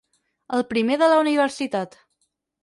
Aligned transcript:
El 0.57 0.63
primer 0.71 0.97
de 1.01 1.09
la 1.11 1.19
universitat. 1.25 1.95